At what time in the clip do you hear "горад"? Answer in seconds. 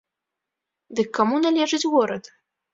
1.95-2.35